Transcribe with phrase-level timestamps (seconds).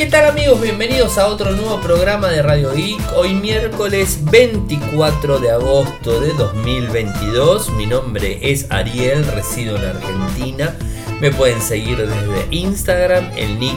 [0.00, 0.62] ¿Qué tal amigos?
[0.62, 3.02] Bienvenidos a otro nuevo programa de Radio Geek.
[3.16, 7.68] Hoy miércoles 24 de agosto de 2022.
[7.72, 10.74] Mi nombre es Ariel, resido en Argentina.
[11.20, 13.76] Me pueden seguir desde Instagram, el nick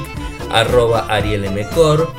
[0.49, 2.09] arroba arielmcor.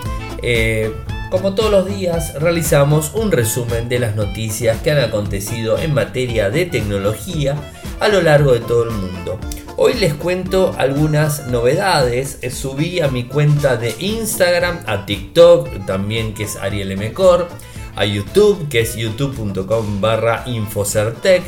[0.42, 0.92] Eh,
[1.30, 6.50] como todos los días, realizamos un resumen de las noticias que han acontecido en materia
[6.50, 7.56] de tecnología
[8.00, 9.40] a lo largo de todo el mundo.
[9.76, 12.38] Hoy les cuento algunas novedades.
[12.42, 17.48] Eh, subí a mi cuenta de Instagram, a TikTok, también que es Ariel Mcor,
[17.96, 21.42] a YouTube, que es youtube.com barra Infocertec.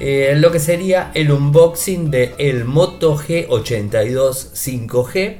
[0.00, 5.36] Eh, lo que sería el unboxing de el Moto G82 5G.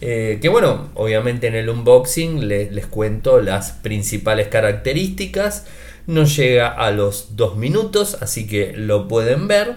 [0.00, 5.66] Eh, que bueno, obviamente en el unboxing les, les cuento las principales características.
[6.08, 9.76] No llega a los dos minutos, así que lo pueden ver.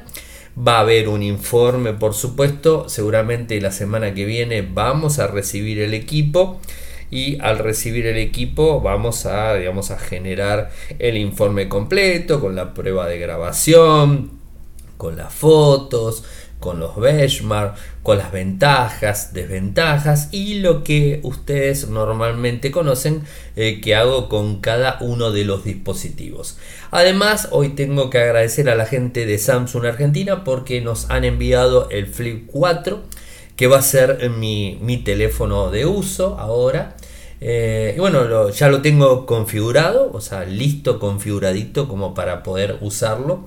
[0.60, 2.90] Va a haber un informe, por supuesto.
[2.90, 6.60] Seguramente la semana que viene vamos a recibir el equipo.
[7.12, 13.08] Y al recibir el equipo vamos a, a generar el informe completo con la prueba
[13.08, 14.32] de grabación,
[14.98, 16.24] con las fotos,
[16.60, 23.24] con los benchmarks, con las ventajas, desventajas y lo que ustedes normalmente conocen
[23.56, 26.58] eh, que hago con cada uno de los dispositivos.
[26.92, 31.90] Además, hoy tengo que agradecer a la gente de Samsung Argentina porque nos han enviado
[31.90, 33.04] el Flip 4
[33.60, 36.96] que va a ser mi, teléfono de uso ahora.
[37.42, 43.46] Eh, y bueno, ya lo tengo configurado, o sea, listo, configuradito como para poder usarlo.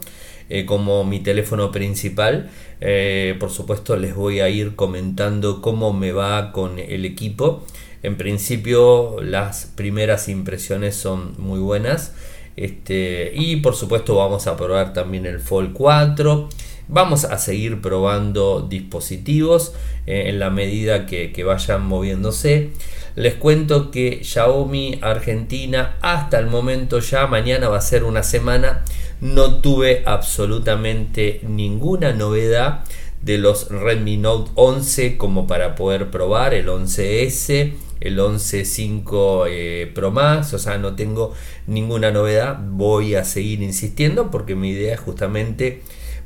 [0.54, 2.50] Eh, como mi teléfono principal.
[2.82, 7.64] Eh, por supuesto les voy a ir comentando cómo me va con el equipo.
[8.02, 12.12] En principio las primeras impresiones son muy buenas.
[12.56, 16.50] Este, y por supuesto vamos a probar también el Fold 4.
[16.86, 19.72] Vamos a seguir probando dispositivos
[20.06, 22.72] eh, en la medida que, que, vayan moviéndose.
[23.16, 28.84] Les cuento que Xiaomi Argentina hasta el momento ya mañana va a ser una semana
[29.22, 32.84] no tuve absolutamente ninguna novedad
[33.22, 40.10] de los Redmi Note 11 como para poder probar el 11S, el 11.5 eh, Pro
[40.10, 41.32] Max, o sea, no tengo
[41.68, 45.82] ninguna novedad, voy a seguir insistiendo porque mi idea es justamente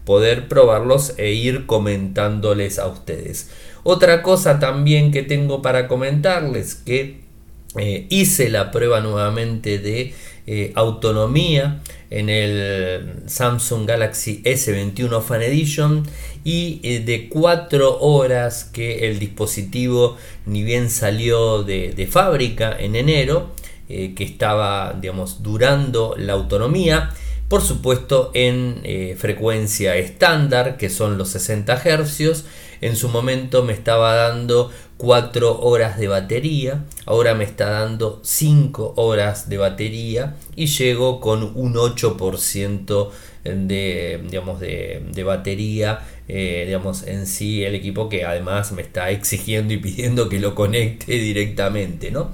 [0.06, 3.50] poder probarlos e ir comentándoles a ustedes.
[3.82, 7.20] Otra cosa también que tengo para comentarles que
[7.76, 10.14] eh, hice la prueba nuevamente de
[10.46, 16.06] eh, autonomía en el Samsung Galaxy S21 Fan Edition
[16.44, 20.16] y eh, de 4 horas que el dispositivo
[20.46, 23.54] ni bien salió de, fábrica en enero
[23.88, 27.12] que estaba digamos durando la autonomía
[27.48, 28.82] por supuesto en
[29.16, 32.44] frecuencia estándar que son los 60 Hz
[32.80, 38.94] en su momento me estaba dando 4 horas de batería, ahora me está dando 5
[38.96, 43.10] horas de batería y llego con un 8%
[43.44, 49.72] de, digamos, de, batería eh, digamos, en sí el equipo que además me está exigiendo
[49.74, 52.32] y pidiendo que lo conecte directamente, ¿no?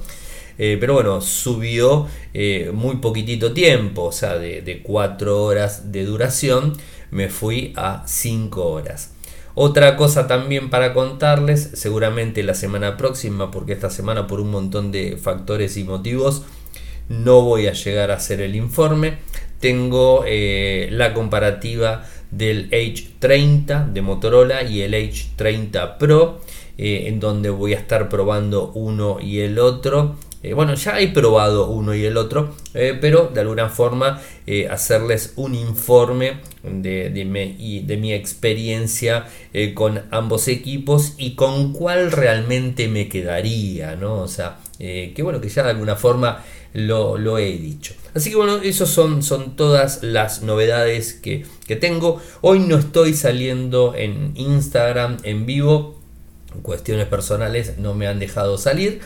[0.58, 6.04] Eh, pero bueno, subió eh, muy poquitito tiempo, o sea, de, de 4 horas de
[6.04, 6.74] duración
[7.10, 9.14] me fui a 5 horas.
[9.54, 14.92] Otra cosa también para contarles, seguramente la semana próxima, porque esta semana por un montón
[14.92, 16.42] de factores y motivos
[17.08, 19.18] no voy a llegar a hacer el informe.
[19.60, 26.40] Tengo eh, la comparativa del H 30 de Motorola y el H 30 Pro,
[26.78, 31.68] en donde voy a estar probando uno y el otro eh, bueno, ya he probado
[31.68, 37.96] uno y el otro, eh, pero de alguna forma eh, hacerles un informe de, de,
[37.96, 39.26] mi experiencia
[39.74, 44.20] con ambos equipos y con cuál realmente me quedaría, ¿no?
[44.20, 46.44] O sea, que bueno, que ya de alguna forma
[46.74, 47.94] lo, he dicho.
[48.14, 52.20] Así que bueno, esas son, son todas las novedades que, que tengo.
[52.40, 56.00] Hoy no estoy saliendo en Instagram en vivo,
[56.62, 59.00] cuestiones personales no me han dejado salir.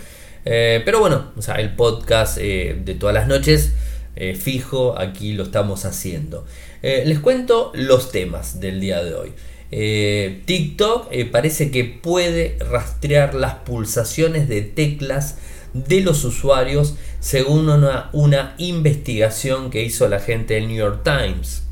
[0.49, 3.73] Eh, pero bueno, o sea, el podcast eh, de todas las noches,
[4.15, 6.47] eh, fijo, aquí lo estamos haciendo.
[6.83, 9.33] les cuento los temas del día de hoy.
[10.47, 15.39] TikTok parece que puede rastrear las pulsaciones de teclas
[15.75, 21.65] de los usuarios según una, una investigación que hizo la gente del New York Times.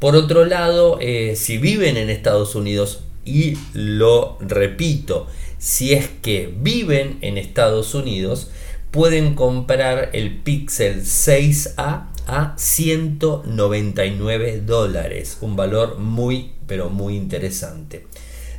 [0.00, 0.98] Por otro lado,
[1.36, 5.28] si viven en Estados Unidos, y lo repito,
[5.60, 8.50] si es que viven en Estados Unidos,
[8.90, 18.06] pueden comprar el Pixel 6A a 199 dólares, un valor muy pero muy interesante.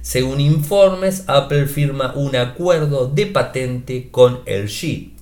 [0.02, 5.14] Según informes, Apple firma un acuerdo de patente con LG.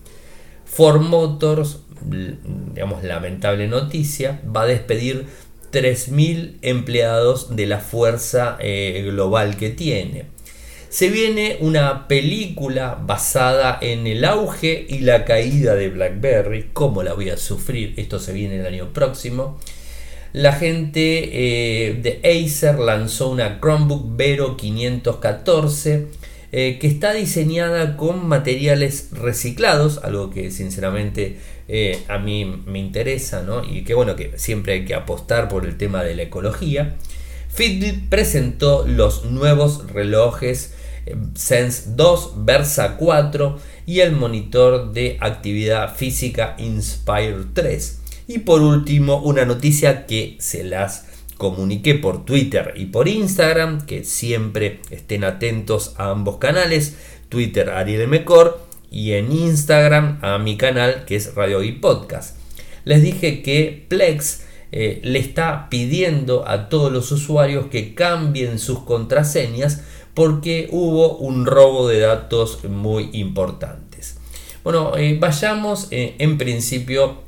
[0.66, 5.28] Ford Motors, digamos lamentable noticia, va a despedir
[5.72, 10.39] 3.000 empleados de la fuerza eh, global que tiene.
[10.90, 16.72] Se viene una película basada en el auge y la caída de BlackBerry.
[16.74, 17.94] ¿Cómo la voy a sufrir?
[17.98, 19.60] Esto se viene el año próximo.
[20.34, 21.30] La gente
[21.90, 26.08] eh, de Acer lanzó una Chromebook Vero 514
[26.52, 31.38] eh, que está diseñada con materiales reciclados, algo que sinceramente
[31.68, 33.64] eh, a mí me interesa, ¿no?
[33.64, 36.96] Y que bueno, que siempre hay que apostar por el tema de la ecología.
[37.54, 40.74] Fitbit presentó los nuevos relojes
[41.36, 48.02] Sense 2 Versa 4 y el monitor de actividad física Inspire 3.
[48.28, 51.08] Y por último, una noticia que se las
[51.38, 56.98] comuniqué por Twitter y por Instagram, que siempre estén atentos a ambos canales,
[57.30, 58.60] Twitter Ariel Mecor
[58.92, 62.38] y en Instagram a mi canal que es Radio y Podcast.
[62.86, 68.80] Les dije que Plex eh, le está pidiendo a todos los usuarios que cambien sus
[68.80, 69.84] contraseñas
[70.20, 74.18] porque hubo un robo de datos muy importantes.
[74.66, 77.22] Bueno, eh, vayamos eh, en principio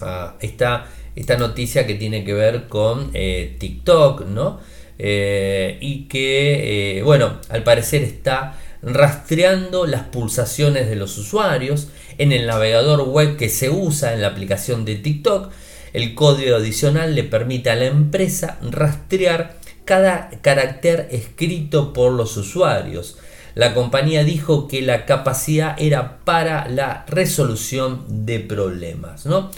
[0.00, 4.58] a esta esta noticia que tiene que ver con eh, TikTok, ¿no?
[4.98, 11.86] Y que, bueno, al parecer está rastreando las pulsaciones de los usuarios
[12.18, 15.52] en el navegador web que se usa en la aplicación de TikTok.
[15.92, 23.18] El código adicional le permite a la empresa rastrear cada carácter escrito por los usuarios.
[23.54, 29.50] La compañía dijo que la capacidad era para la resolución de problemas, ¿no?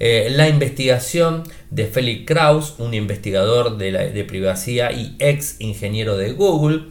[0.00, 6.86] Eh, la investigación de Felix Kraus, un investigador de, privacidad y ex ingeniero de Google,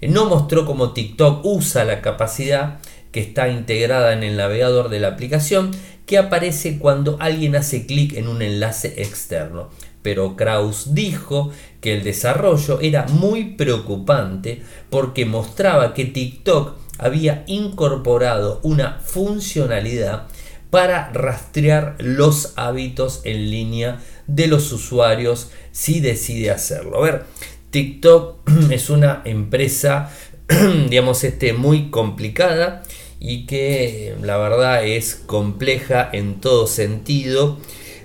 [0.00, 2.80] eh, no mostró cómo TikTok usa la capacidad
[3.12, 5.70] que está integrada en el navegador de la aplicación
[6.04, 9.68] que aparece cuando alguien hace clic en un enlace externo.
[10.02, 11.50] Pero Kraus dijo
[11.80, 20.26] que el desarrollo era muy preocupante porque mostraba que TikTok había incorporado una funcionalidad
[20.70, 26.98] para rastrear los hábitos en línea de los usuarios si decide hacerlo.
[26.98, 27.24] A ver,
[27.70, 30.10] TikTok es una empresa,
[30.88, 32.82] digamos, este, muy complicada
[33.20, 37.58] y que la verdad es compleja en todo sentido.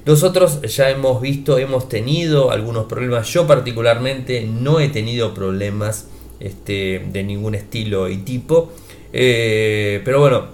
[0.05, 3.27] Nosotros ya hemos visto, hemos tenido algunos problemas.
[3.29, 6.07] Yo particularmente no he tenido problemas
[6.39, 8.71] este, de ningún estilo y tipo.
[9.13, 10.47] Eh, pero bueno,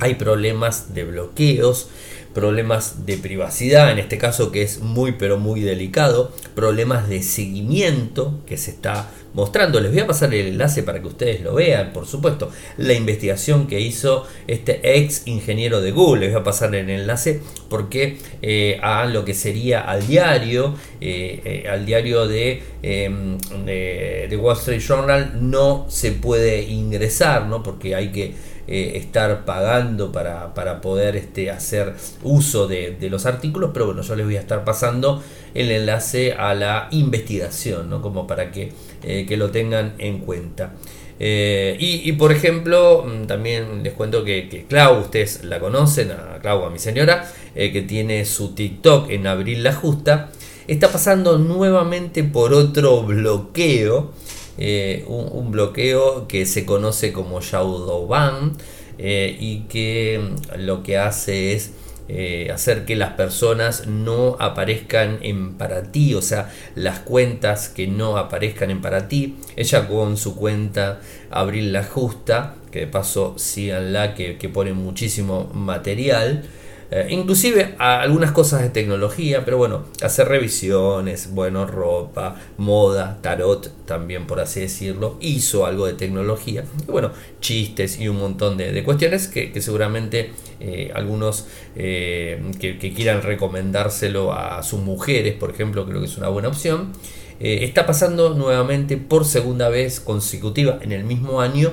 [0.00, 1.88] hay problemas de bloqueos,
[2.34, 8.40] problemas de privacidad, en este caso que es muy pero muy delicado, problemas de seguimiento
[8.46, 9.80] que se está mostrando.
[9.80, 13.66] Les voy a pasar el enlace para que ustedes lo vean, por supuesto, la investigación
[13.66, 16.20] que hizo este ex ingeniero de Google.
[16.20, 21.40] Les voy a pasar el enlace porque eh, a lo que sería al diario, eh,
[21.44, 27.62] eh, al diario em, de, de, Wall Street Journal no se puede ingresar, ¿no?
[27.62, 28.34] porque hay que
[28.68, 34.36] estar pagando para, poder este, hacer uso de, los artículos, pero bueno, yo les voy
[34.36, 35.22] a estar pasando
[35.54, 38.02] el enlace a la investigación, ¿no?
[38.02, 40.72] como para que que lo tengan en cuenta.
[41.20, 46.64] Eh, y, por ejemplo, mm, también les cuento que, Clau, ustedes la conocen, a Clau,
[46.64, 50.30] a mi señora, eh, que tiene su TikTok en Abril la Justa,
[50.68, 54.12] está pasando nuevamente por otro bloqueo,
[54.58, 58.56] eh, un, bloqueo que se conoce como Shadow Ban
[58.98, 61.72] y que mm, lo que hace es
[62.10, 67.86] eh, hacer que las personas no aparezcan en para ti, o sea, las cuentas que
[67.86, 69.36] no aparezcan en para ti.
[69.56, 71.00] Ella con su cuenta
[71.30, 76.44] Abril la Justa, que de paso síganla, que, que pone muchísimo material.
[76.90, 84.26] Eh, inclusive algunas cosas de tecnología, pero bueno, hacer revisiones, bueno, ropa, moda, tarot también
[84.26, 89.28] por así decirlo, hizo algo de tecnología, y bueno, chistes y un montón de, cuestiones
[89.28, 96.06] que, seguramente eh, algunos eh, que, quieran recomendárselo a sus mujeres, por ejemplo, creo que
[96.06, 96.92] es una buena opción.
[97.38, 101.72] está pasando nuevamente por segunda vez consecutiva en el mismo año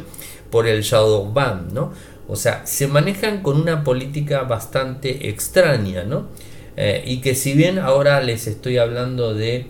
[0.52, 1.92] por el Shadow Ban, ¿no?
[2.28, 6.28] O sea, se manejan con una política bastante extraña, ¿no?
[6.78, 9.68] Eh, y que si bien ahora les estoy hablando de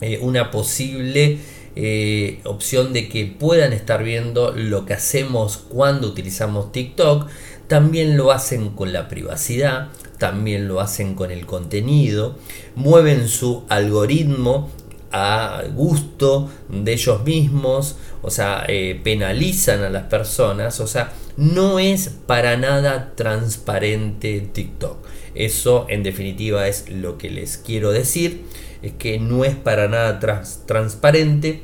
[0.00, 1.38] eh, una posible
[1.74, 7.28] eh, opción de que puedan estar viendo lo que hacemos cuando utilizamos TikTok,
[7.66, 12.36] también lo hacen con la privacidad, también lo hacen con el contenido,
[12.76, 14.70] mueven su algoritmo
[15.10, 18.66] a gusto de ellos mismos, o sea,
[19.02, 25.06] penalizan a las personas, o sea, no es para nada transparente TikTok.
[25.36, 28.42] Eso en definitiva es lo que les quiero decir,
[28.82, 30.18] es que no es para nada
[30.66, 31.62] transparente.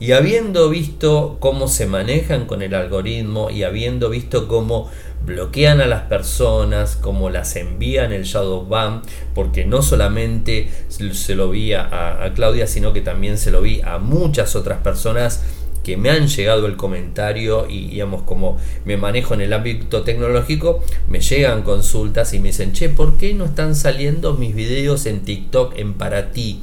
[0.00, 4.90] Y habiendo visto cómo se manejan con el algoritmo y habiendo visto cómo
[5.26, 9.02] bloquean a las personas, cómo las envían el shadow ban,
[9.34, 13.98] porque no solamente se lo vi a, Claudia, sino que también se lo vi a
[13.98, 15.44] muchas otras personas
[15.82, 20.82] que me han llegado el comentario y digamos como me manejo en el ámbito tecnológico,
[21.08, 25.20] me llegan consultas y me dicen, che, ¿por qué no están saliendo mis videos en
[25.20, 26.62] TikTok en para ti?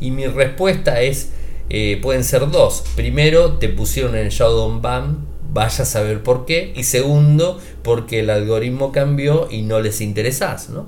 [0.00, 1.30] Y mi respuesta es,
[1.68, 2.84] eh, pueden ser dos.
[2.94, 6.72] Primero, te pusieron en Shadow Ban, vaya a saber por qué.
[6.76, 10.86] Y segundo, porque el algoritmo cambió y no les interesás, ¿no?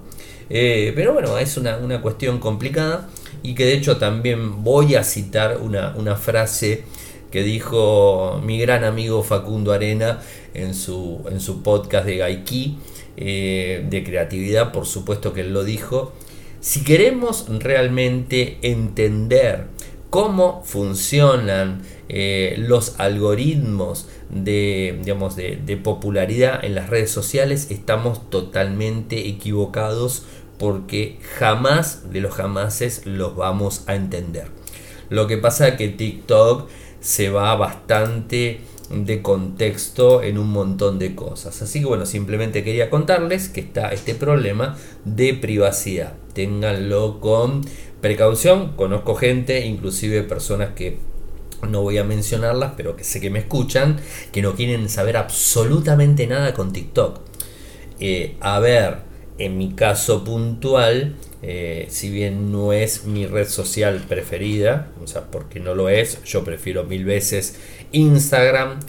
[0.51, 3.09] Eh, pero bueno, es una, cuestión complicada
[3.43, 6.85] y que de hecho también voy a citar una, una frase
[7.31, 10.21] que dijo mi gran amigo Facundo Arena
[10.55, 12.79] en su, en su podcast de Gaiki
[13.17, 16.13] eh, de creatividad, por supuesto que él lo dijo.
[16.61, 19.67] Si queremos realmente entender
[20.11, 28.31] cómo funcionan eh, los algoritmos de, digamos, de, de, popularidad en las redes sociales, estamos
[28.31, 30.25] totalmente equivocados
[30.59, 34.47] porque jamás de los jamases los vamos a entender.
[35.11, 36.69] Lo que pasa es que TikTok
[37.01, 41.61] se va bastante de contexto en un montón de cosas.
[41.63, 46.15] Así que bueno, simplemente quería contarles que está este problema de privacidad.
[46.33, 47.63] Ténganlo con
[48.01, 48.73] precaución.
[48.77, 50.99] Conozco gente, inclusive personas que
[51.69, 53.99] no voy a mencionarlas, pero que sé que me escuchan,
[54.33, 57.21] que no quieren saber absolutamente nada con TikTok.
[58.01, 59.08] Eh, a ver,
[59.39, 65.31] en mi caso puntual, eh, si bien no es mi red social preferida, o sea,
[65.31, 67.59] porque no lo es, yo prefiero mil veces
[67.93, 68.81] Instagram.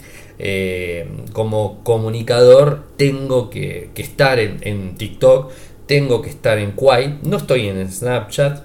[0.42, 5.52] Eh, como comunicador tengo que, estar en, TikTok,
[5.86, 8.64] tengo que estar en Quai, no estoy en Snapchat,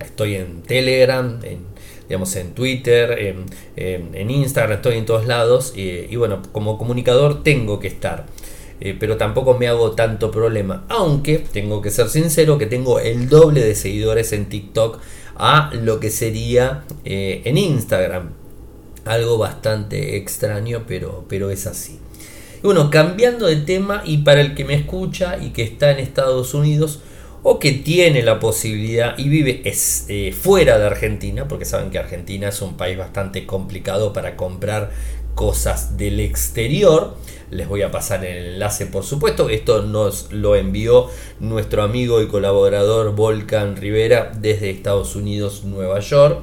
[0.00, 1.58] estoy en Telegram, en,
[2.08, 3.36] digamos, en Twitter,
[3.76, 8.24] en, Instagram, estoy en todos lados y bueno, como comunicador tengo que estar.
[8.80, 10.84] Eh, pero tampoco me hago tanto problema.
[10.88, 15.00] Aunque tengo que ser sincero que tengo el doble de seguidores en TikTok
[15.36, 18.30] a lo que sería eh, en Instagram.
[19.04, 22.00] Algo bastante extraño, pero, pero es así.
[22.62, 26.52] bueno, cambiando de tema y para el que me escucha y que está en Estados
[26.54, 27.00] Unidos
[27.48, 32.48] o que tiene la posibilidad y vive eh, fuera de Argentina, porque saben que Argentina
[32.48, 34.90] es un país bastante complicado para comprar
[35.36, 37.14] cosas del exterior.
[37.52, 39.48] Les voy a pasar el enlace, por supuesto.
[39.48, 46.40] Esto nos lo envió nuestro amigo y colaborador Volcan Rivera desde Estados Unidos, Nueva York,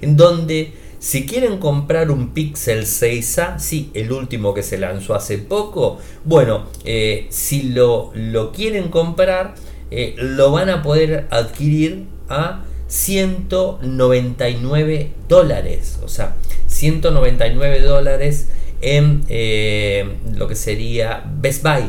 [0.00, 5.38] en donde si quieren comprar un Pixel 6A, sí, el último que se lanzó hace
[5.38, 9.56] poco, bueno, eh, si lo, lo, quieren comprar,
[9.90, 15.98] eh, lo van a poder adquirir a 199 dólares.
[16.04, 16.36] O sea,
[16.84, 18.48] 199 dólares
[18.82, 21.84] en eh, lo que sería Best Buy.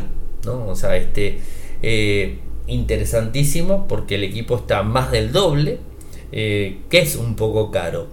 [0.47, 1.39] O sea, este
[1.81, 5.79] eh, interesantísimo porque el equipo está más del doble,
[6.31, 8.07] eh, que es un poco caro.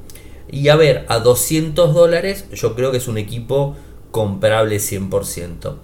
[0.50, 3.76] Y a ver, a 200 dólares yo creo que es un equipo
[4.10, 5.76] comprable 100%.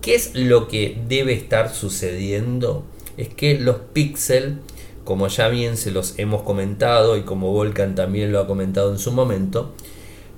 [0.00, 2.84] ¿Qué es lo que debe estar sucediendo?
[3.16, 4.58] Es que los Pixel,
[5.04, 8.98] como ya bien se los hemos comentado y como Volcan también lo ha comentado en
[8.98, 9.74] su momento,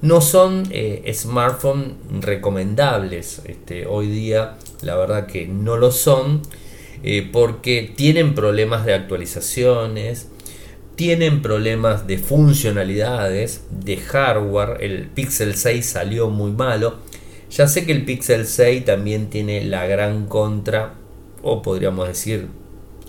[0.02, 3.42] no son eh, smartphones recomendables.
[3.46, 6.42] Este, hoy día la verdad que no lo son
[7.04, 10.28] eh, porque tienen problemas de actualizaciones,
[10.96, 14.78] tienen problemas de funcionalidades, de hardware.
[14.80, 16.98] El Pixel 6 salió muy malo.
[17.50, 20.94] Ya sé que el Pixel 6 también tiene la gran contra,
[21.42, 22.48] o podríamos decir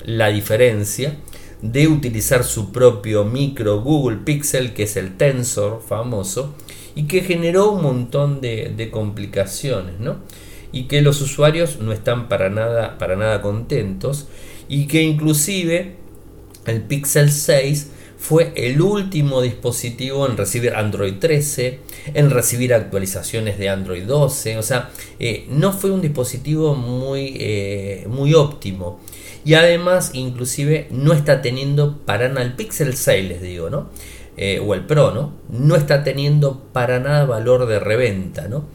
[0.05, 1.17] la diferencia,
[1.61, 6.53] de utilizar su propio micro Google Pixel, que es el Tensor famoso,
[6.95, 10.17] y que generó un montón de, complicaciones, ¿no?
[10.71, 14.27] Y que los usuarios no están para nada, para nada contentos
[14.67, 15.95] y que inclusive
[16.65, 21.79] el Pixel 6 fue el último dispositivo en recibir Android 13,
[22.13, 28.05] en recibir actualizaciones de Android 12, o sea, eh, no fue un dispositivo muy, eh,
[28.07, 29.01] muy óptimo.
[29.43, 33.89] Y además, inclusive, no está teniendo para nada el Pixel 6, les digo, ¿no?
[34.35, 35.33] Eh, o el Pro, ¿no?
[35.49, 38.65] No está teniendo para nada valor de reventa, ¿no?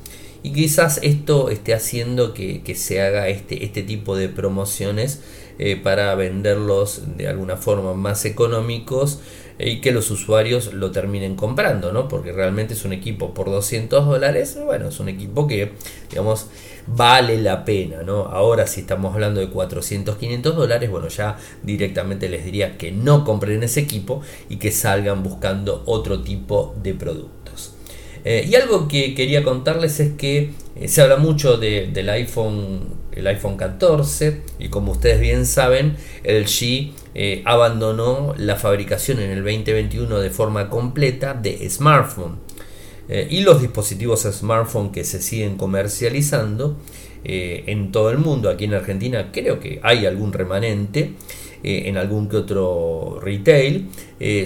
[0.42, 5.20] Y quizás esto esté haciendo que, se haga este, este, tipo de promociones
[5.58, 9.18] eh, para venderlos de alguna forma más económicos
[9.58, 12.06] y que los usuarios lo terminen comprando, ¿no?
[12.06, 15.72] Porque realmente es un equipo por 200 dólares, bueno, es un equipo que,
[16.08, 16.46] digamos,
[16.94, 18.26] vale la pena, ¿no?
[18.26, 23.24] Ahora si estamos hablando de 400, 500 dólares, bueno, ya directamente les diría que no
[23.24, 27.74] compren ese equipo y que salgan buscando otro tipo de productos.
[28.24, 33.26] Eh, y algo que quería contarles es que eh, se habla mucho del iPhone el
[33.26, 39.42] iPhone 14 y como ustedes bien saben, el G eh, abandonó la fabricación en el
[39.42, 42.38] 2021 de forma completa de smartphone.
[43.08, 46.76] Eh, y los dispositivos smartphone que se siguen comercializando
[47.24, 51.14] eh, en todo el mundo, aquí en Argentina creo que hay algún remanente,
[51.60, 53.88] en algún que otro retail.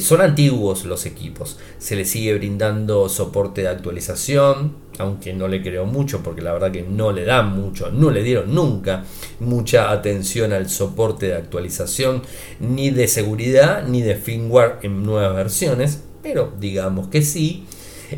[0.01, 1.59] son antiguos los equipos.
[1.79, 6.73] Se les sigue brindando soporte de actualización, aunque no le creo mucho porque la verdad
[6.73, 9.05] que no le dan mucho, no le dieron nunca
[9.41, 12.23] mucha atención al soporte de actualización,
[12.61, 17.65] ni de seguridad, ni de firmware en nuevas versiones, pero digamos que sí.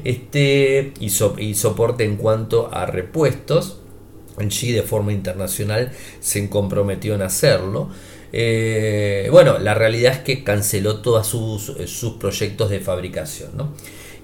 [0.04, 1.06] Este, y,
[1.38, 3.78] y soporte en cuanto a repuestos.
[4.36, 7.88] G de forma internacional se comprometió en hacerlo.
[8.32, 13.50] Eh, bueno, la realidad es que canceló todos sus, sus proyectos de fabricación.
[13.56, 13.72] ¿no?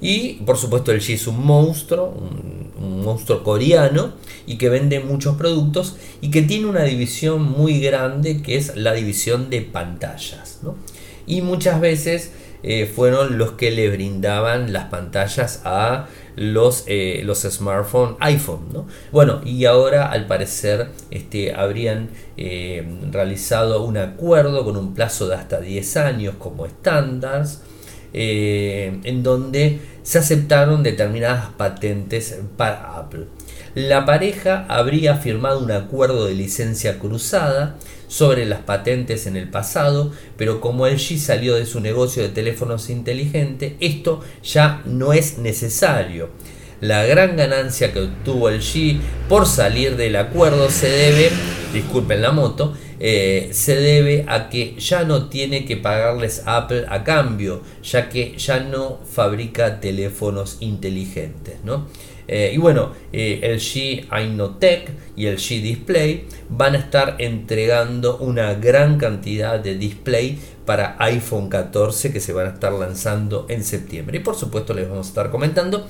[0.00, 2.61] Y por supuesto el G es un monstruo, un,
[3.05, 4.12] monstruo coreano
[4.47, 8.93] y que vende muchos productos y que tiene una división muy grande que es la
[8.93, 10.61] división de pantallas.
[11.27, 17.43] Y muchas veces eh, fueron los que le brindaban las pantallas a los, eh, los
[17.43, 18.87] smartphones iPhone.
[19.12, 25.35] Bueno, y ahora al parecer este, habrían eh, realizado un acuerdo con un plazo de
[25.35, 27.61] hasta 10 años como estándares
[28.12, 33.26] eh, en donde se aceptaron determinadas patentes para Apple.
[33.75, 37.76] La pareja habría firmado un acuerdo de licencia cruzada
[38.11, 42.90] sobre las patentes en el pasado, pero como LG salió de su negocio de teléfonos
[42.90, 46.31] inteligentes, esto ya no es necesario.
[46.81, 48.99] La gran ganancia que obtuvo LG
[49.29, 51.30] por salir del acuerdo se debe,
[51.73, 57.04] disculpen la moto, eh, se debe a que ya no tiene que pagarles Apple a
[57.04, 61.54] cambio, ya que ya no fabrica teléfonos inteligentes.
[61.63, 61.87] ¿no?
[62.32, 68.19] Eh, y bueno, eh, el G Ainotech y el G Display van a estar entregando
[68.19, 73.64] una gran cantidad de display para iPhone 14 que se van a estar lanzando en
[73.64, 74.19] septiembre.
[74.19, 75.88] Y por supuesto les vamos a estar comentando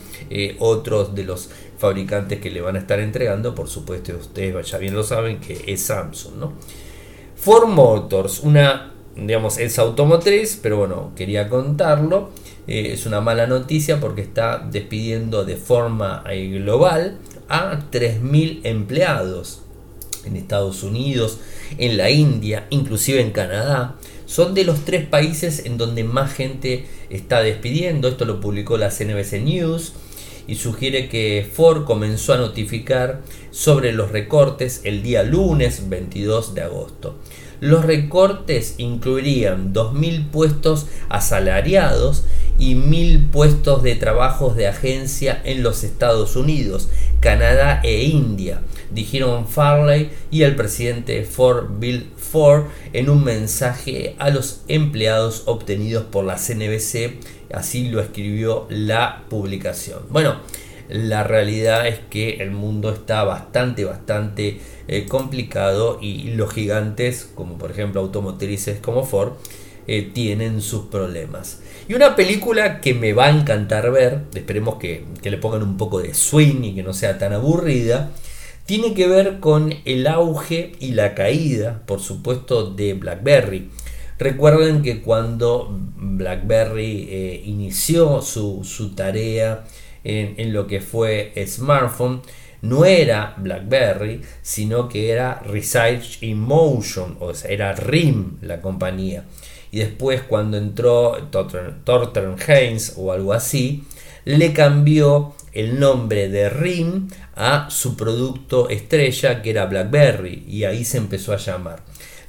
[0.61, 3.55] otros de los fabricantes que le van a estar entregando.
[3.55, 6.37] Por supuesto ustedes ya bien lo saben que es Samsung.
[6.37, 6.55] ¿no?
[7.41, 12.31] Ford Motors, una, digamos, es automotriz, pero bueno, quería contarlo.
[12.67, 17.19] Eh, es una mala noticia porque está despidiendo de forma eh, global
[17.49, 19.63] a 3.000 empleados
[20.25, 21.39] en Estados Unidos,
[21.79, 23.97] en la India, inclusive en Canadá.
[24.27, 28.09] Son de los tres países en donde más gente está despidiendo.
[28.09, 29.93] Esto lo publicó la CNBC News
[30.47, 36.63] y sugiere que Ford comenzó a notificar sobre los recortes el día lunes 22 de
[36.63, 37.17] agosto.
[37.61, 42.25] Los recortes incluirían 2.000 puestos asalariados
[42.59, 46.89] y 1.000 puestos de trabajos de agencia en los Estados Unidos,
[47.21, 54.31] Canadá e India, dijeron Farley y el presidente Ford Bill Ford en un mensaje a
[54.31, 57.21] los empleados obtenidos por la CNBC
[57.53, 60.01] Así lo escribió la publicación.
[60.11, 60.37] Bueno,
[60.91, 67.59] la realidad es que el mundo está bastante, bastante eh, complicado y los gigantes, como
[67.59, 69.33] por ejemplo automotrices como Ford,
[69.87, 71.61] eh, tienen sus problemas.
[71.89, 75.77] Y una película que me va a encantar ver, esperemos que, que le pongan un
[75.77, 78.11] poco de swing y que no sea tan aburrida,
[78.67, 83.69] tiene que ver con el auge y la caída, por supuesto, de BlackBerry.
[84.21, 89.65] Recuerden que cuando BlackBerry eh, inició su, tarea
[90.05, 92.23] en, lo que fue smartphone,
[92.63, 99.25] no era BlackBerry, sino que era Research in Motion, o sea, era RIM la compañía.
[99.73, 103.85] Y después cuando entró Thornton Haynes o algo así,
[104.25, 110.85] le cambió el nombre de RIM a su producto estrella que era BlackBerry y ahí
[110.85, 111.83] se empezó a llamar.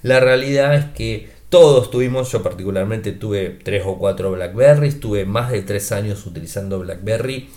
[0.03, 5.51] La realidad es que todos tuvimos, yo particularmente tuve tres o cuatro Blackberries, tuve más
[5.51, 7.49] de tres años utilizando Blackberry,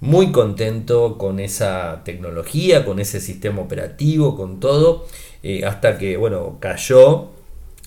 [0.00, 5.06] muy contento con esa tecnología, con ese sistema operativo, con todo,
[5.42, 7.32] eh, hasta que, bueno, cayó,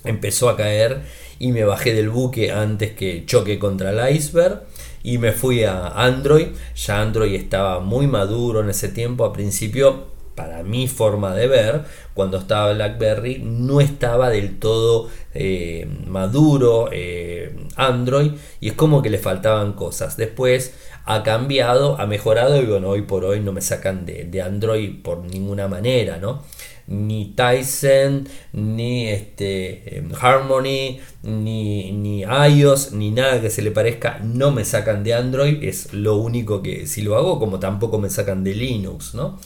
[0.03, 1.01] empezó a caer
[1.39, 4.61] y me bajé del buque antes que choque contra el iceberg
[5.01, 6.49] y me fui a Android.
[6.75, 9.25] Ya Android estaba muy maduro en ese tiempo.
[9.25, 15.87] A principio para mi forma de ver, cuando estaba BlackBerry, no estaba del todo eh,
[16.05, 20.15] maduro eh, Android y es como que le faltaban cosas.
[20.15, 24.41] Después ha cambiado, ha mejorado y bueno, hoy por hoy no me sacan de, de
[24.43, 26.43] Android por ninguna manera, ¿no?
[26.87, 34.19] ni Tyson, ni este, em, Harmony, ni, ni iOS, ni nada que se le parezca,
[34.23, 38.09] no me sacan de Android, es lo único que si lo hago, como tampoco me
[38.09, 39.37] sacan de Linux, ¿no?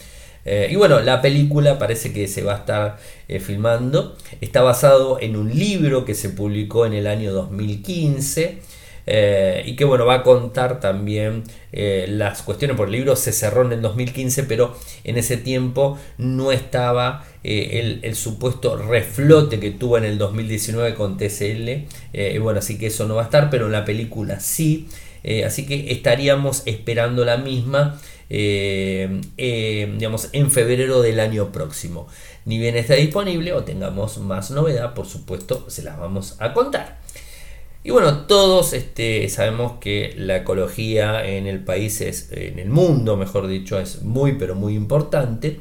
[0.46, 4.18] Eh, y bueno, la película parece que se va a estar eh, filmando.
[4.42, 8.60] Está basado en un libro que se publicó en el año 2015.
[9.08, 13.16] Eh, y que bueno, va a contar también las cuestiones por el libro.
[13.16, 19.72] Se cerró en el 2015, pero en ese tiempo no estaba el, supuesto reflote que
[19.72, 21.88] tuvo en el 2019 con TCL.
[22.14, 24.88] y bueno, así que eso no va a estar, pero en la película sí.
[25.46, 28.00] así que estaríamos esperando la misma.
[28.34, 32.08] Eh, eh, digamos, en febrero del año próximo.
[32.46, 37.02] Ni bien está disponible o tengamos más novedad, por supuesto, se las vamos a contar.
[37.84, 43.18] Y bueno, todos este, sabemos que la ecología en el país es, en el mundo,
[43.18, 45.60] mejor dicho, es muy pero muy importante.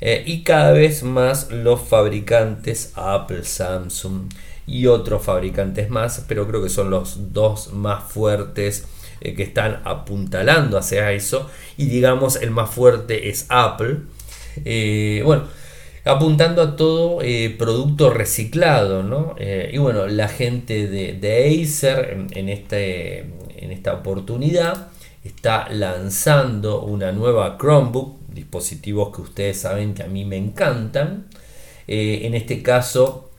[0.00, 4.32] Eh, y cada vez más los fabricantes, Apple, Samsung
[4.66, 8.86] y otros fabricantes más, pero creo que son los dos más fuertes
[9.20, 13.98] eh, que están apuntalando hacia eso y digamos el más fuerte es Apple.
[14.64, 15.44] Eh, bueno,
[16.04, 19.34] apuntando a todo eh, producto reciclado, ¿no?
[19.38, 24.88] y bueno, la gente de, Acer en, este, en esta oportunidad
[25.24, 31.26] está lanzando una nueva Chromebook, dispositivos que ustedes saben que a mí me encantan.
[31.86, 33.30] en este caso,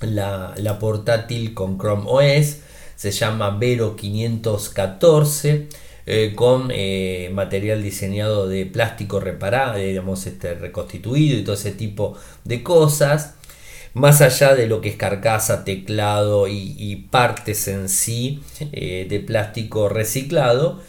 [0.00, 2.60] la, la portátil con Chrome OS
[2.96, 5.68] se llama Vero 514.
[6.08, 12.16] Eh, con eh, material diseñado de plástico reparado, digamos, este, reconstituido y todo ese tipo
[12.44, 13.34] de cosas.
[13.92, 18.40] Más allá de lo que es carcasa, teclado y, partes en sí
[18.72, 20.80] eh, de plástico reciclado,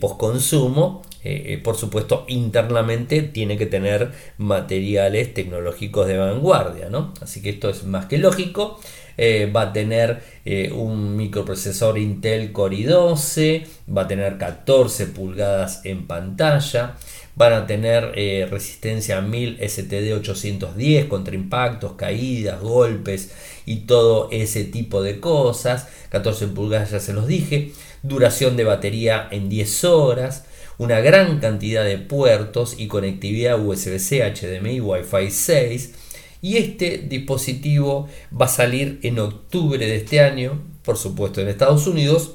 [0.00, 1.02] post consumo,
[1.62, 7.14] por supuesto internamente tiene que tener materiales tecnológicos de vanguardia, ¿no?
[7.20, 8.80] Así que esto es más que lógico.
[9.20, 15.80] Eh, va a tener eh, un microprocesor Intel Core i12, va a tener 14 pulgadas
[15.84, 16.94] en pantalla,
[17.34, 23.32] van a tener eh, resistencia a 1000 STD 810 contra impactos, caídas, golpes
[23.66, 25.88] y todo ese tipo de cosas.
[26.10, 27.72] 14 pulgadas ya se los dije,
[28.04, 30.44] duración de batería en 10 horas.
[30.78, 35.94] Una gran cantidad de puertos y conectividad USB-C, HDMI, Wi-Fi 6
[36.40, 41.86] y este dispositivo va a salir en octubre de este año, por supuesto en Estados
[41.86, 42.34] Unidos,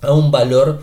[0.00, 0.82] a un valor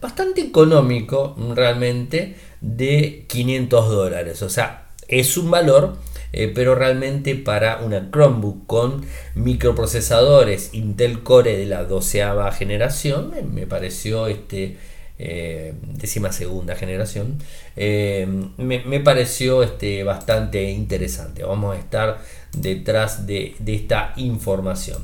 [0.00, 4.42] bastante económico realmente de 500 dólares.
[4.42, 5.96] O sea, es un valor,
[6.32, 13.66] eh, pero realmente para una Chromebook con microprocesadores Intel Core de la doceava generación, me
[13.66, 14.78] pareció este,
[15.18, 17.38] eh, décima segunda generación,
[17.76, 21.44] eh, me, pareció este, bastante interesante.
[21.44, 22.18] Vamos a estar
[22.52, 25.00] detrás de, esta información.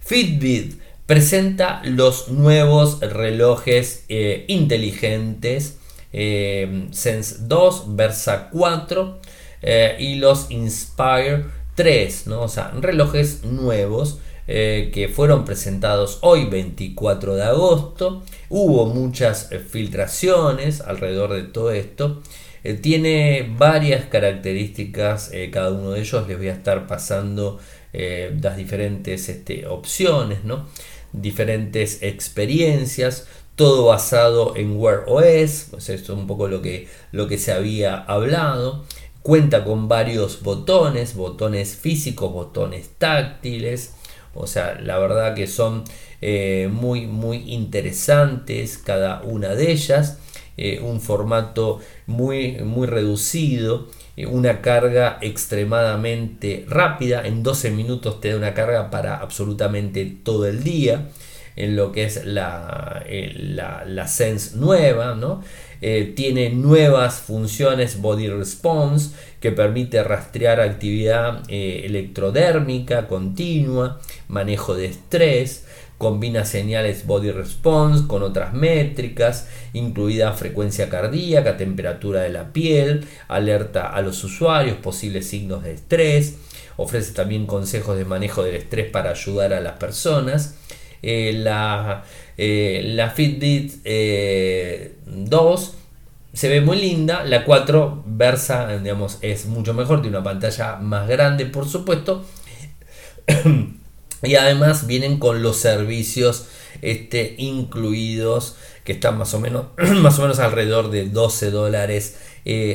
[0.00, 5.76] Fitbit presenta los nuevos relojes eh, inteligentes
[6.12, 9.20] Sense 2, Versa 4
[10.00, 11.44] y los Inspire
[11.76, 12.42] 3, ¿no?
[12.42, 14.18] o sea, relojes nuevos
[14.52, 18.24] eh, que fueron presentados hoy 24 de agosto.
[18.48, 22.20] Hubo muchas eh, filtraciones alrededor de todo esto.
[22.64, 27.60] Eh, tiene varias características, cada uno de ellos les voy a estar pasando
[27.92, 30.66] las diferentes este, opciones, ¿no?
[31.12, 37.38] diferentes experiencias, todo basado en Wear OS, pues es un poco lo que, lo que
[37.38, 38.84] se había hablado.
[39.22, 43.94] Cuenta con varios botones, botones físicos, botones táctiles,
[44.34, 45.84] o sea, la verdad que son
[46.20, 50.18] eh, muy, muy interesantes cada una de ellas.
[50.56, 53.88] Eh, un formato muy, muy reducido.
[54.16, 57.26] Eh, una carga extremadamente rápida.
[57.26, 61.08] En 12 minutos te da una carga para absolutamente todo el día.
[61.56, 63.04] En lo que es la,
[63.86, 65.42] la, Sense nueva, ¿no?
[65.80, 75.64] Tiene nuevas funciones Body Response que permite rastrear actividad electrodérmica continua, manejo de estrés,
[76.00, 83.86] combina señales body response con otras métricas, incluida frecuencia cardíaca, temperatura de la piel, alerta
[83.86, 86.36] a los usuarios, posibles signos de estrés,
[86.78, 90.56] ofrece también consejos de manejo del estrés para ayudar a las personas.
[91.02, 92.04] Eh, la,
[92.36, 94.92] eh, la Fitbit 2 eh,
[96.32, 97.24] se ve muy linda.
[97.24, 102.24] La 4 versa, digamos, es mucho mejor, tiene una pantalla más grande, por supuesto.
[104.22, 106.48] y además vienen con los servicios
[106.82, 109.66] este, incluidos que están más o menos,
[110.00, 112.16] más o menos alrededor de 12 dólares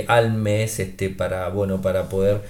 [0.07, 2.43] al mes este, para, bueno, para poder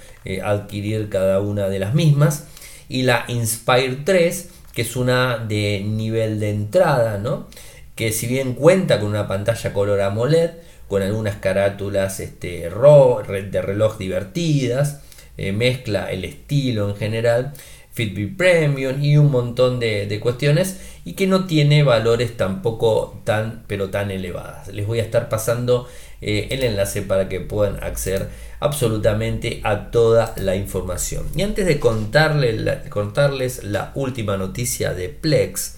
[0.44, 2.44] adquirir cada una de las mismas.
[2.88, 7.48] Y la Inspire 3, que es una de nivel de entrada, ¿no?
[7.96, 10.50] que si bien cuenta con una pantalla color AMOLED,
[10.86, 15.00] con algunas carátulas este, de reloj divertidas,
[15.38, 17.54] eh, mezcla el estilo en general,
[17.92, 23.88] Fitbit Premium y un montón de, cuestiones y que no tiene valores tampoco tan pero
[23.88, 24.68] tan elevadas.
[24.68, 25.88] Les voy a estar pasando
[26.20, 28.28] eh, el enlace para que puedan acceder
[28.60, 31.26] absolutamente a toda la información.
[31.34, 35.76] Y antes de contarles la última noticia de Plex,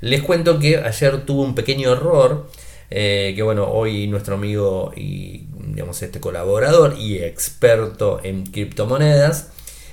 [0.00, 2.48] les cuento que ayer tuvo un pequeño error.
[2.92, 9.50] Eh, que bueno, hoy nuestro amigo y digamos este colaborador y experto en criptomonedas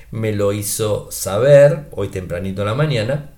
[0.09, 3.29] me lo hizo saber hoy tempranito en la mañana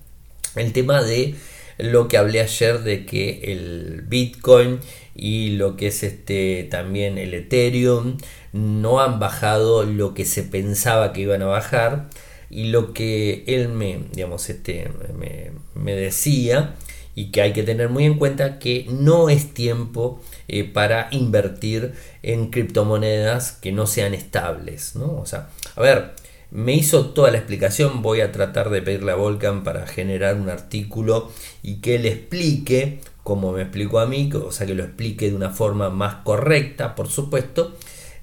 [0.56, 1.34] el tema de
[1.76, 4.80] lo que hablé ayer de que el Bitcoin
[5.14, 8.16] y lo que es este también el Ethereum
[8.52, 12.08] no han bajado lo que se pensaba que iban a bajar
[12.50, 16.74] y lo que él me digamos este me, me decía
[17.14, 21.94] y que hay que tener muy en cuenta que no es tiempo eh, para invertir
[22.22, 25.16] en criptomonedas que no sean estables ¿no?
[25.16, 26.20] o sea a ver
[26.50, 30.50] me hizo toda la explicación, voy a tratar de pedirle a Volcan para generar un
[30.50, 31.30] artículo
[31.62, 35.36] y que él explique, como me explicó a mí, o sea que lo explique de
[35.36, 37.76] una forma más correcta, por supuesto,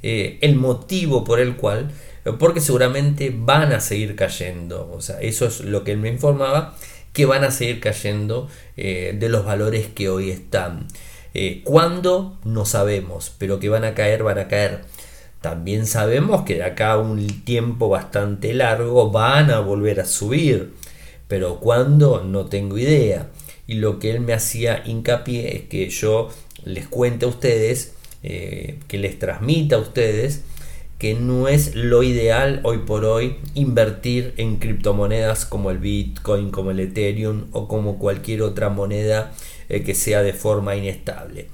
[0.03, 1.91] eh, el motivo por el cual,
[2.39, 6.75] porque seguramente van a seguir cayendo, o sea, eso es lo que él me informaba,
[7.13, 10.87] que van a seguir cayendo eh, de los valores que hoy están.
[11.33, 12.37] Eh, ¿Cuándo?
[12.43, 14.81] No sabemos, pero que van a caer, van a caer.
[15.41, 20.73] También sabemos que de acá un tiempo bastante largo van a volver a subir,
[21.27, 23.27] pero cuándo no tengo idea.
[23.67, 26.29] Y lo que él me hacía hincapié es que yo
[26.63, 30.41] les cuente a ustedes, eh, que les transmita a ustedes,
[30.97, 36.71] que no es lo ideal hoy por hoy invertir en criptomonedas como el Bitcoin, como
[36.71, 39.33] el Ethereum o como cualquier otra moneda
[39.69, 41.49] eh, que sea de forma inestable.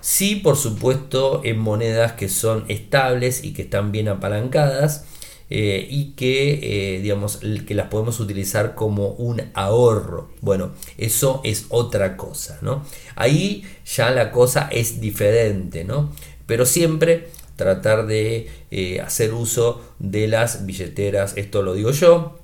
[0.00, 5.04] Sí, por supuesto, en monedas que son estables y que están bien apalancadas
[5.50, 10.30] eh, y que, eh, digamos, que las podemos utilizar como un ahorro.
[10.40, 12.84] Bueno, eso es otra cosa, ¿no?
[13.16, 16.12] Ahí ya la cosa es diferente, ¿no?
[16.46, 22.38] Pero siempre tratar de eh, hacer uso de las billeteras, esto lo digo yo,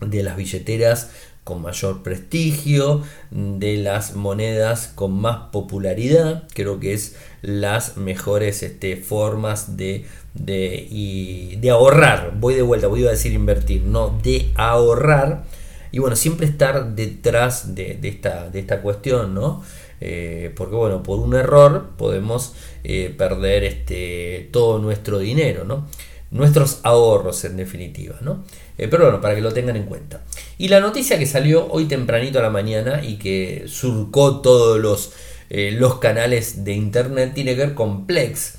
[0.00, 1.10] de las billeteras
[1.44, 8.96] con mayor prestigio, de las monedas con más popularidad, creo que es las mejores este,
[8.96, 15.44] formas de, de, de ahorrar, voy de vuelta, voy a decir invertir, no, de ahorrar,
[15.94, 19.62] y bueno, siempre estar detrás de, esta, de esta cuestión, ¿no?
[20.00, 25.86] Eh, porque bueno, por un error podemos eh, perder este, todo nuestro dinero, ¿no?
[26.32, 28.42] Nuestros ahorros en definitiva, ¿no?
[28.76, 30.22] Eh, pero bueno, para que lo tengan en cuenta.
[30.58, 35.12] Y la noticia que salió hoy tempranito a la mañana y que surcó todos los,
[35.50, 38.54] eh, los canales de internet tiene que ver con Plex.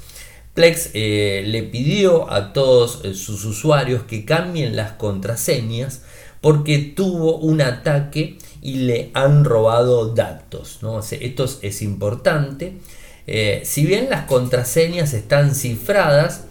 [0.53, 6.03] Plex eh, le pidió a todos sus usuarios que cambien las contraseñas
[6.39, 10.79] porque tuvo un ataque y le han robado datos.
[10.81, 10.99] ¿no?
[10.99, 12.77] esto es importante.
[13.63, 16.45] si bien las contraseñas están cifradas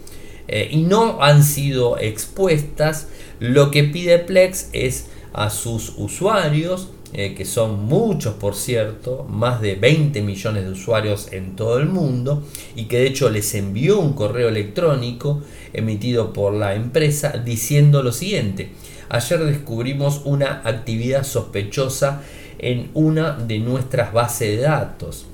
[0.47, 3.07] y no han sido expuestas,
[3.39, 9.61] lo que pide Plex es a sus usuarios, eh, que son muchos por cierto, más
[9.61, 12.43] de 20 millones de usuarios en todo el mundo,
[12.75, 15.41] y que de hecho les envió un correo electrónico
[15.73, 18.71] emitido por la empresa diciendo lo siguiente,
[19.09, 22.21] ayer descubrimos una actividad sospechosa
[22.57, 25.25] en una de nuestras bases de datos.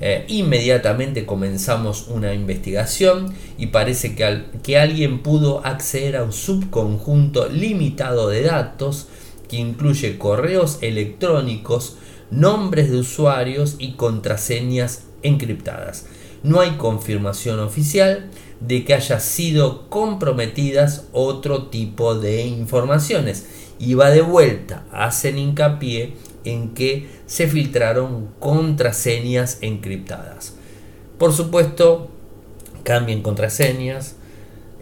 [0.00, 7.48] Eh, inmediatamente comenzamos una investigación y parece que, que alguien pudo acceder a un subconjunto
[7.48, 9.08] limitado de datos
[9.48, 11.96] que incluye correos electrónicos,
[12.30, 16.06] nombres de usuarios y contraseñas encriptadas.
[16.42, 18.28] No hay confirmación oficial
[18.60, 23.46] de que haya sido comprometidas otro tipo de informaciones.
[23.78, 26.14] Y va de vuelta, hacen hincapié
[26.46, 30.56] en que se filtraron contraseñas encriptadas.
[31.18, 32.10] Por supuesto,
[32.86, 34.16] cambien contraseñas.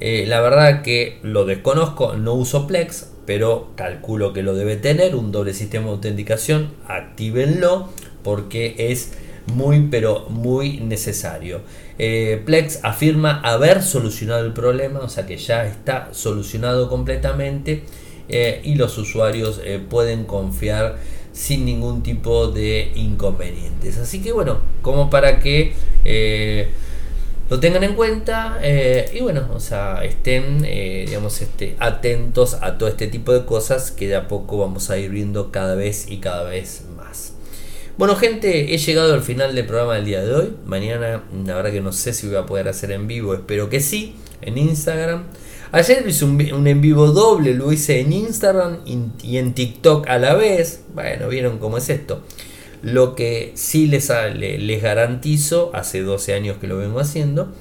[0.00, 5.16] Eh, la verdad que lo desconozco, no uso Plex, pero calculo que lo debe tener,
[5.16, 7.88] un doble sistema de autenticación, actívenlo
[8.22, 9.12] porque es
[9.54, 11.62] muy pero muy necesario.
[11.98, 17.84] Eh, Plex afirma haber solucionado el problema, o sea que ya está solucionado completamente
[18.28, 20.96] eh, y los usuarios pueden confiar
[21.34, 23.98] sin ningún tipo de inconvenientes.
[23.98, 25.74] Así que bueno, como para que
[27.50, 28.58] lo tengan en cuenta
[29.12, 34.08] y bueno, o sea, estén digamos este, atentos a todo este tipo de cosas que
[34.08, 37.34] de a poco vamos a ir viendo cada vez y cada vez más.
[37.96, 40.56] Bueno, gente, he llegado al final del programa del día de hoy.
[40.66, 43.80] Mañana, la verdad que no sé si voy a poder hacer en vivo, espero que
[43.80, 45.24] sí, en Instagram.
[45.74, 48.78] Ayer hice un, en vivo doble, lo hice en Instagram
[49.22, 50.84] y en TikTok a la vez.
[50.94, 52.22] Bueno, vieron cómo es esto.
[52.82, 57.52] Lo que sí les, les garantizo, hace 12 años que lo vengo haciendo,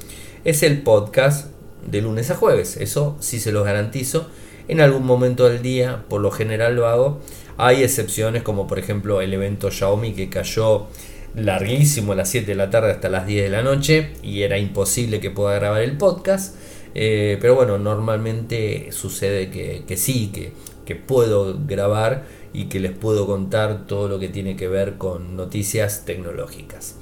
[0.45, 1.47] es el podcast
[1.89, 2.78] de lunes a jueves.
[2.78, 4.28] Eso sí se los garantizo.
[4.67, 7.19] En algún momento del día, por lo general lo hago
[7.58, 10.88] hay excepciones como por ejemplo el evento Xiaomi que cayó
[11.36, 14.58] larguísimo a las 7 de la tarde hasta las 10 de la noche y era
[14.58, 16.56] imposible que pueda grabar el podcast.
[16.95, 20.53] Eh, pero bueno, normalmente sucede que, sí, que,
[20.86, 25.36] que, puedo grabar y que les puedo contar todo lo que tiene que ver con
[25.36, 26.95] noticias tecnológicas.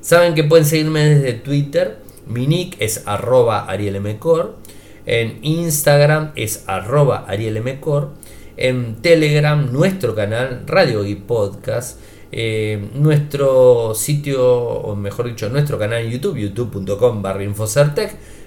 [0.00, 1.98] Saben que pueden seguirme desde Twitter.
[2.26, 4.56] Mi nick es arroba arielmcor.
[5.06, 8.12] En Instagram es arroba arielmcor
[8.56, 16.02] en Telegram, nuestro canal Radio y Podcast, eh, nuestro sitio, o mejor dicho, nuestro canal
[16.02, 17.44] en YouTube, youtube.com barra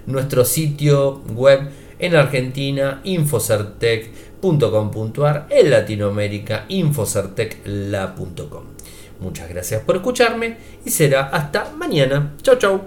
[0.07, 8.63] nuestro sitio web en Argentina, infocertec.com.ar, en Latinoamérica, infocertecla.com.
[9.19, 12.35] Muchas gracias por escucharme y será hasta mañana.
[12.41, 12.75] Chau chau.